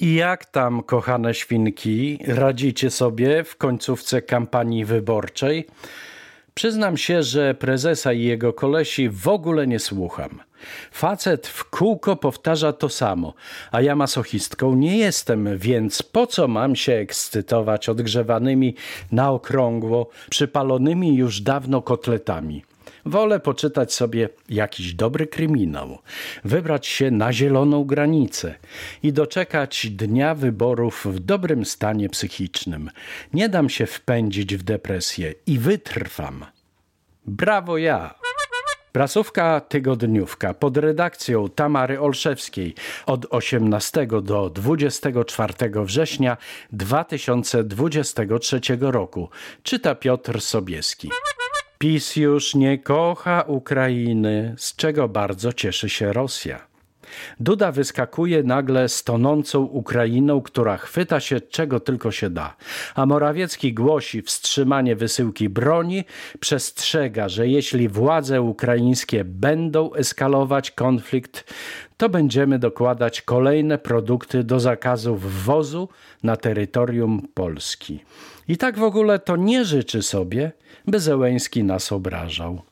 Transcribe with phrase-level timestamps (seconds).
[0.00, 5.66] I jak tam, kochane świnki, radzicie sobie w końcówce kampanii wyborczej?
[6.54, 10.40] Przyznam się, że prezesa i jego kolesi w ogóle nie słucham.
[10.92, 13.34] Facet w kółko powtarza to samo,
[13.72, 18.74] a ja masochistką nie jestem, więc po co mam się ekscytować odgrzewanymi
[19.12, 22.69] na okrągło, przypalonymi już dawno kotletami?
[23.06, 25.98] Wolę poczytać sobie jakiś dobry kryminał,
[26.44, 28.54] wybrać się na zieloną granicę
[29.02, 32.90] i doczekać dnia wyborów w dobrym stanie psychicznym.
[33.32, 36.44] Nie dam się wpędzić w depresję i wytrwam.
[37.26, 38.14] Brawo ja!
[38.92, 42.74] Prasówka Tygodniówka pod redakcją Tamary Olszewskiej
[43.06, 46.36] od 18 do 24 września
[46.72, 49.28] 2023 roku.
[49.62, 51.10] Czyta Piotr Sobieski.
[51.82, 56.69] PiS już nie kocha Ukrainy, z czego bardzo cieszy się Rosja.
[57.40, 62.56] Duda wyskakuje nagle z tonącą Ukrainą, która chwyta się czego tylko się da.
[62.94, 66.04] A Morawiecki głosi wstrzymanie wysyłki broni,
[66.40, 71.54] przestrzega, że jeśli władze ukraińskie będą eskalować konflikt,
[71.96, 75.88] to będziemy dokładać kolejne produkty do zakazu wwozu
[76.22, 78.00] na terytorium Polski.
[78.48, 80.52] I tak w ogóle to nie życzy sobie,
[80.86, 82.69] by Zełęński nas obrażał.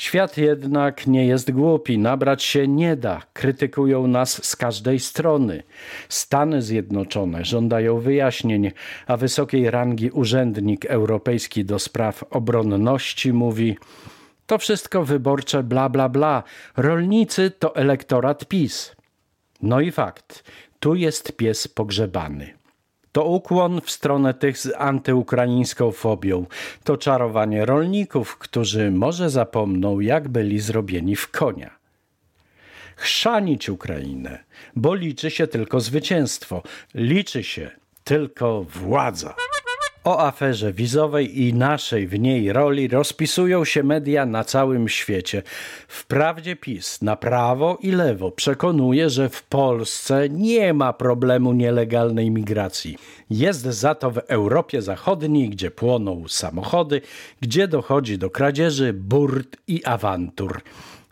[0.00, 3.22] Świat jednak nie jest głupi, nabrać się nie da.
[3.32, 5.62] Krytykują nas z każdej strony.
[6.08, 8.70] Stany Zjednoczone żądają wyjaśnień,
[9.06, 13.76] a wysokiej rangi urzędnik europejski do spraw obronności mówi:
[14.46, 16.42] To wszystko wyborcze bla bla bla.
[16.76, 18.96] Rolnicy to elektorat PiS.
[19.62, 20.44] No i fakt,
[20.78, 22.59] tu jest pies pogrzebany.
[23.12, 26.46] To ukłon w stronę tych z antyukraińską fobią.
[26.84, 31.70] To czarowanie rolników, którzy może zapomną, jak byli zrobieni w konia.
[32.96, 34.44] Chrzanić Ukrainę,
[34.76, 36.62] bo liczy się tylko zwycięstwo,
[36.94, 37.70] liczy się
[38.04, 39.34] tylko władza.
[40.04, 45.42] O aferze wizowej i naszej w niej roli rozpisują się media na całym świecie.
[45.88, 52.98] Wprawdzie PiS na prawo i lewo przekonuje, że w Polsce nie ma problemu nielegalnej migracji.
[53.30, 57.00] Jest za to w Europie Zachodniej, gdzie płoną samochody,
[57.40, 60.60] gdzie dochodzi do kradzieży, burt i awantur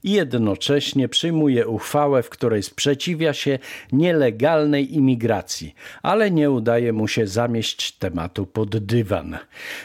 [0.05, 3.59] i jednocześnie przyjmuje uchwałę, w której sprzeciwia się
[3.93, 9.39] nielegalnej imigracji, ale nie udaje mu się zamieść tematu pod dywan.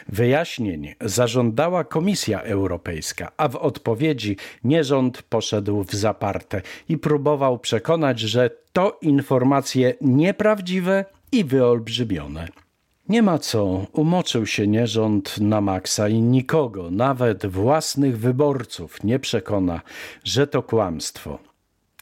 [0.08, 8.50] Wyjaśnień zażądała Komisja Europejska, a w odpowiedzi nierząd poszedł w zaparte i próbował przekonać, że
[8.72, 12.63] to informacje nieprawdziwe i wyolbrzymione.
[13.08, 19.80] Nie ma co, umoczył się nierząd na maksa i nikogo, nawet własnych wyborców, nie przekona,
[20.24, 21.38] że to kłamstwo.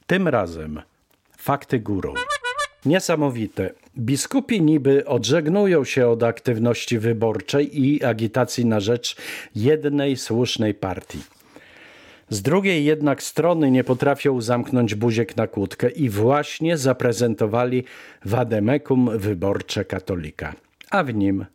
[0.06, 0.82] Tym razem
[1.38, 2.14] fakty górą.
[2.84, 3.70] Niesamowite.
[3.98, 9.16] Biskupi niby odżegnują się od aktywności wyborczej i agitacji na rzecz
[9.54, 11.22] jednej słusznej partii.
[12.28, 17.84] Z drugiej jednak strony nie potrafią zamknąć buziek na kłódkę i właśnie zaprezentowali
[18.24, 20.54] wademekum wyborcze katolika
[20.92, 21.46] a w nim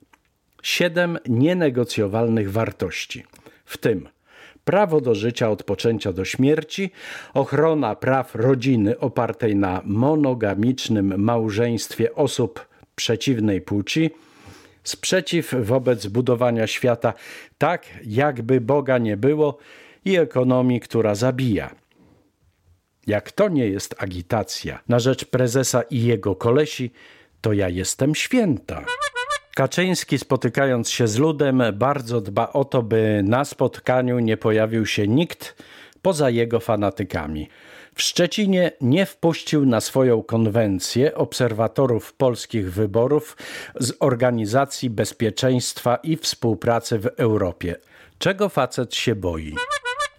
[0.64, 3.24] siedem nienegocjowalnych wartości,
[3.66, 4.10] w tym
[4.66, 6.92] prawo do życia od poczęcia do śmierci,
[7.34, 14.10] ochrona praw rodziny opartej na monogamicznym małżeństwie osób przeciwnej płci,
[14.84, 17.14] sprzeciw wobec budowania świata
[17.58, 19.58] tak, jakby Boga nie było
[20.06, 21.76] i ekonomii, która zabija.
[23.08, 26.92] Jak to nie jest agitacja na rzecz prezesa i jego kolesi,
[27.42, 28.86] to ja jestem święta.
[29.58, 35.08] Kaczyński spotykając się z ludem bardzo dba o to, by na spotkaniu nie pojawił się
[35.08, 35.64] nikt
[36.02, 37.50] poza jego fanatykami.
[37.96, 43.38] W Szczecinie nie wpuścił na swoją konwencję obserwatorów polskich wyborów
[43.80, 47.76] z Organizacji Bezpieczeństwa i Współpracy w Europie.
[48.20, 49.56] Czego facet się boi?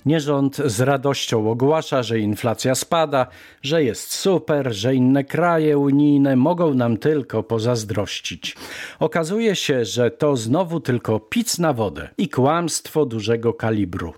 [0.06, 3.26] Nie rząd z radością ogłasza, że inflacja spada,
[3.62, 8.56] że jest super, że inne kraje unijne mogą nam tylko pozazdrościć.
[8.98, 14.15] Okazuje się, że to znowu tylko pic na wodę i kłamstwo dużego kalibru.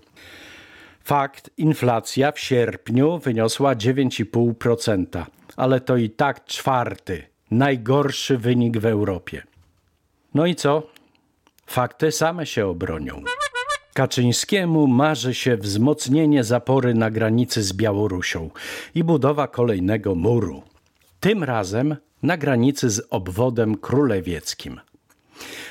[1.03, 5.25] Fakt, inflacja w sierpniu wyniosła 9,5%,
[5.55, 9.43] ale to i tak czwarty, najgorszy wynik w Europie.
[10.33, 10.83] No i co?
[11.65, 13.23] Fakty same się obronią.
[13.93, 18.49] Kaczyńskiemu marzy się wzmocnienie zapory na granicy z Białorusią
[18.95, 20.63] i budowa kolejnego muru.
[21.19, 24.79] Tym razem na granicy z obwodem królewieckim.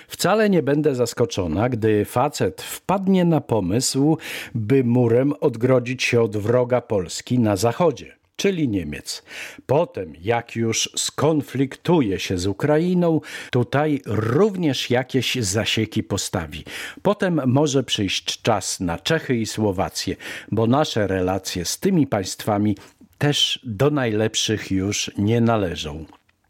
[0.08, 4.18] Wcale nie będę zaskoczona, gdy facet wpadnie na pomysł,
[4.54, 9.22] by murem odgrodzić się od wroga Polski na zachodzie, czyli Niemiec.
[9.66, 13.20] Potem, jak już skonfliktuje się z Ukrainą,
[13.50, 16.64] tutaj również jakieś zasieki postawi.
[17.02, 20.16] Potem może przyjść czas na Czechy i Słowację,
[20.52, 22.76] bo nasze relacje z tymi państwami
[23.18, 26.04] też do najlepszych już nie należą.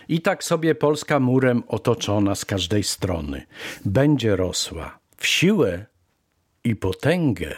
[0.08, 3.42] I tak sobie Polska murem otoczona z każdej strony
[3.84, 5.86] będzie rosła w siłę
[6.64, 7.54] i potęgę.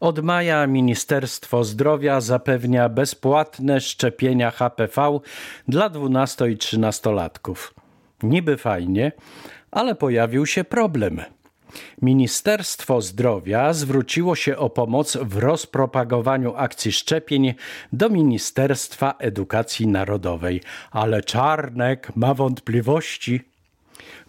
[0.00, 5.20] Od maja Ministerstwo Zdrowia zapewnia bezpłatne szczepienia HPV
[5.68, 7.74] dla 12 i 13-latków.
[8.22, 9.12] Niby fajnie,
[9.70, 11.20] ale pojawił się problem.
[12.02, 17.54] Ministerstwo Zdrowia zwróciło się o pomoc w rozpropagowaniu akcji szczepień
[17.92, 23.53] do Ministerstwa Edukacji Narodowej, ale Czarnek ma wątpliwości.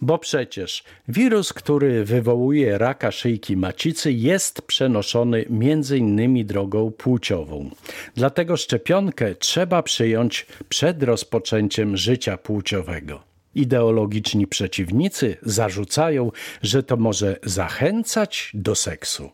[0.00, 6.46] Bo przecież wirus, który wywołuje raka szyjki macicy, jest przenoszony m.in.
[6.46, 7.70] drogą płciową.
[8.14, 13.22] Dlatego szczepionkę trzeba przyjąć przed rozpoczęciem życia płciowego.
[13.54, 16.32] Ideologiczni przeciwnicy zarzucają,
[16.62, 19.30] że to może zachęcać do seksu.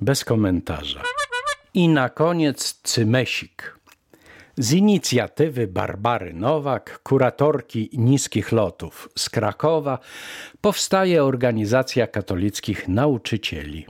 [0.00, 1.02] Bez komentarza.
[1.74, 3.75] I na koniec Cymesik.
[4.58, 9.98] Z inicjatywy Barbary Nowak, kuratorki niskich lotów z Krakowa,
[10.60, 13.86] powstaje organizacja katolickich nauczycieli.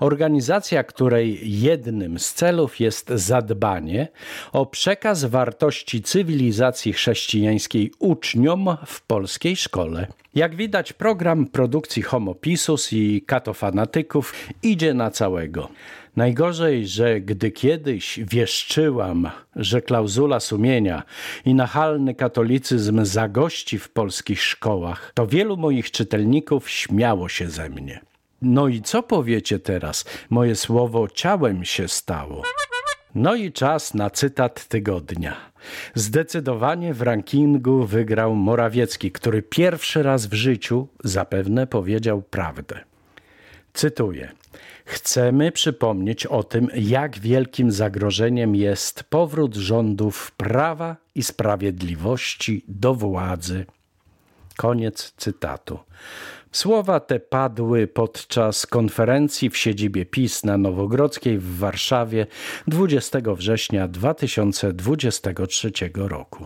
[0.00, 4.08] Organizacja, której jednym z celów jest zadbanie
[4.52, 10.06] o przekaz wartości cywilizacji chrześcijańskiej uczniom w polskiej szkole.
[10.34, 15.68] Jak widać, program produkcji Homopisus i katofanatyków idzie na całego.
[16.16, 21.02] Najgorzej, że gdy kiedyś wieszczyłam, że klauzula sumienia
[21.44, 28.00] i nachalny katolicyzm zagości w polskich szkołach, to wielu moich czytelników śmiało się ze mnie.
[28.42, 30.04] No i co powiecie teraz?
[30.30, 32.42] Moje słowo ciałem się stało.
[33.14, 35.36] No i czas na cytat tygodnia.
[35.94, 42.91] Zdecydowanie w rankingu wygrał Morawiecki, który pierwszy raz w życiu zapewne powiedział prawdę.
[43.72, 44.32] Cytuję:
[44.84, 53.66] Chcemy przypomnieć o tym, jak wielkim zagrożeniem jest powrót rządów prawa i sprawiedliwości do władzy.
[54.56, 55.78] Koniec cytatu.
[56.52, 62.26] Słowa te padły podczas konferencji w siedzibie PiS na Nowogrodzkiej w Warszawie
[62.66, 66.44] 20 września 2023 roku.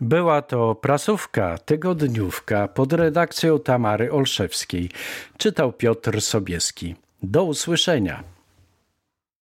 [0.00, 4.90] Była to prasówka, tygodniówka pod redakcją Tamary Olszewskiej.
[5.38, 6.94] Czytał Piotr Sobieski.
[7.22, 8.35] Do usłyszenia.